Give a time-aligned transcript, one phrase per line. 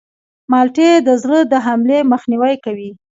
[0.51, 2.89] مالټې د زړه د حملې مخنیوی کوي.